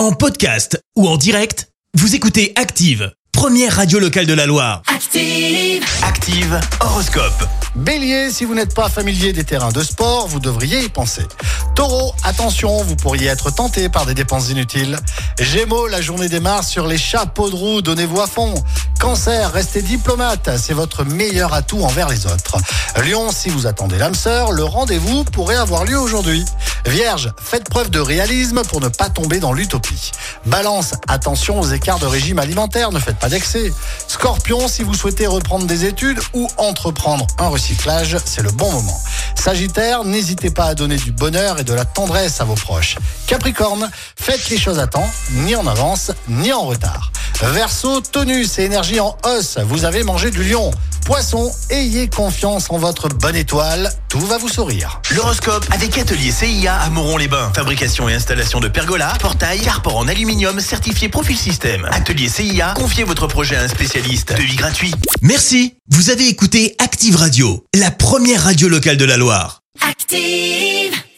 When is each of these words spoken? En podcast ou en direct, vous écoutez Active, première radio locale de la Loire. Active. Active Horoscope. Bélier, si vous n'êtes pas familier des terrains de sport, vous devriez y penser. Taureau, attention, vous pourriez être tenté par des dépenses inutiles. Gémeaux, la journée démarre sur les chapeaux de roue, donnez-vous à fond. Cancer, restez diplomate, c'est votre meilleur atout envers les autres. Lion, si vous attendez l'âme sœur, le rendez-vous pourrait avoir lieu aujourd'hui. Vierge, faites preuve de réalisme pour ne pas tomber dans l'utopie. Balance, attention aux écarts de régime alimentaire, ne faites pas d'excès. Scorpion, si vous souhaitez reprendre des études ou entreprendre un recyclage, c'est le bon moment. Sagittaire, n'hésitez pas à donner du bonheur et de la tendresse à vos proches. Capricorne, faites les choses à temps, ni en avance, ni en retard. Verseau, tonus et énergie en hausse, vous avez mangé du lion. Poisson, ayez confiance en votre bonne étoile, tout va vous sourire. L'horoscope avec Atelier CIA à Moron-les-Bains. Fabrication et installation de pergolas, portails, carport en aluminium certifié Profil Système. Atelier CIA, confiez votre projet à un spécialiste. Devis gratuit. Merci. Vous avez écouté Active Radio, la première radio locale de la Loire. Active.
En 0.00 0.12
podcast 0.12 0.82
ou 0.96 1.06
en 1.06 1.18
direct, 1.18 1.68
vous 1.92 2.14
écoutez 2.14 2.54
Active, 2.56 3.12
première 3.32 3.76
radio 3.76 3.98
locale 3.98 4.24
de 4.24 4.32
la 4.32 4.46
Loire. 4.46 4.80
Active. 4.86 5.84
Active 6.02 6.58
Horoscope. 6.80 7.44
Bélier, 7.76 8.30
si 8.30 8.46
vous 8.46 8.54
n'êtes 8.54 8.74
pas 8.74 8.88
familier 8.88 9.34
des 9.34 9.44
terrains 9.44 9.72
de 9.72 9.82
sport, 9.82 10.26
vous 10.26 10.40
devriez 10.40 10.82
y 10.82 10.88
penser. 10.88 11.26
Taureau, 11.74 12.14
attention, 12.24 12.82
vous 12.82 12.96
pourriez 12.96 13.26
être 13.26 13.50
tenté 13.50 13.90
par 13.90 14.06
des 14.06 14.14
dépenses 14.14 14.48
inutiles. 14.48 14.96
Gémeaux, 15.38 15.86
la 15.86 16.00
journée 16.00 16.30
démarre 16.30 16.64
sur 16.64 16.86
les 16.86 16.96
chapeaux 16.96 17.50
de 17.50 17.54
roue, 17.54 17.82
donnez-vous 17.82 18.22
à 18.22 18.26
fond. 18.26 18.54
Cancer, 19.00 19.50
restez 19.50 19.80
diplomate, 19.80 20.50
c'est 20.58 20.74
votre 20.74 21.04
meilleur 21.04 21.54
atout 21.54 21.82
envers 21.82 22.10
les 22.10 22.26
autres. 22.26 22.58
Lion, 23.02 23.32
si 23.32 23.48
vous 23.48 23.66
attendez 23.66 23.96
l'âme 23.96 24.14
sœur, 24.14 24.52
le 24.52 24.62
rendez-vous 24.62 25.24
pourrait 25.24 25.56
avoir 25.56 25.86
lieu 25.86 25.98
aujourd'hui. 25.98 26.44
Vierge, 26.86 27.32
faites 27.42 27.68
preuve 27.70 27.88
de 27.90 27.98
réalisme 27.98 28.62
pour 28.62 28.82
ne 28.82 28.88
pas 28.88 29.08
tomber 29.08 29.40
dans 29.40 29.54
l'utopie. 29.54 30.12
Balance, 30.44 30.92
attention 31.08 31.58
aux 31.60 31.66
écarts 31.70 31.98
de 31.98 32.04
régime 32.04 32.38
alimentaire, 32.38 32.92
ne 32.92 32.98
faites 32.98 33.18
pas 33.18 33.30
d'excès. 33.30 33.72
Scorpion, 34.06 34.68
si 34.68 34.82
vous 34.82 34.94
souhaitez 34.94 35.26
reprendre 35.26 35.64
des 35.64 35.86
études 35.86 36.20
ou 36.34 36.46
entreprendre 36.58 37.26
un 37.38 37.48
recyclage, 37.48 38.18
c'est 38.26 38.42
le 38.42 38.50
bon 38.50 38.70
moment. 38.70 39.00
Sagittaire, 39.34 40.04
n'hésitez 40.04 40.50
pas 40.50 40.66
à 40.66 40.74
donner 40.74 40.96
du 40.96 41.10
bonheur 41.10 41.58
et 41.58 41.64
de 41.64 41.72
la 41.72 41.86
tendresse 41.86 42.42
à 42.42 42.44
vos 42.44 42.54
proches. 42.54 42.96
Capricorne, 43.26 43.90
faites 44.16 44.50
les 44.50 44.58
choses 44.58 44.78
à 44.78 44.86
temps, 44.86 45.08
ni 45.32 45.56
en 45.56 45.66
avance, 45.66 46.12
ni 46.28 46.52
en 46.52 46.66
retard. 46.66 47.10
Verseau, 47.42 48.00
tonus 48.00 48.58
et 48.58 48.64
énergie 48.64 49.00
en 49.00 49.16
hausse, 49.24 49.58
vous 49.64 49.84
avez 49.84 50.02
mangé 50.02 50.30
du 50.30 50.44
lion. 50.44 50.70
Poisson, 51.06 51.50
ayez 51.70 52.06
confiance 52.08 52.66
en 52.70 52.76
votre 52.76 53.08
bonne 53.08 53.34
étoile, 53.34 53.90
tout 54.08 54.20
va 54.20 54.36
vous 54.36 54.48
sourire. 54.48 55.00
L'horoscope 55.14 55.64
avec 55.72 55.96
Atelier 55.96 56.30
CIA 56.30 56.76
à 56.76 56.90
Moron-les-Bains. 56.90 57.52
Fabrication 57.54 58.08
et 58.08 58.14
installation 58.14 58.60
de 58.60 58.68
pergolas, 58.68 59.14
portails, 59.18 59.60
carport 59.60 59.96
en 59.96 60.06
aluminium 60.06 60.60
certifié 60.60 61.08
Profil 61.08 61.36
Système. 61.36 61.88
Atelier 61.90 62.28
CIA, 62.28 62.74
confiez 62.76 63.04
votre 63.04 63.26
projet 63.26 63.56
à 63.56 63.62
un 63.62 63.68
spécialiste. 63.68 64.34
Devis 64.36 64.56
gratuit. 64.56 64.94
Merci. 65.22 65.74
Vous 65.88 66.10
avez 66.10 66.28
écouté 66.28 66.76
Active 66.78 67.16
Radio, 67.16 67.64
la 67.74 67.90
première 67.90 68.44
radio 68.44 68.68
locale 68.68 68.98
de 68.98 69.06
la 69.06 69.16
Loire. 69.16 69.62
Active. 69.88 71.00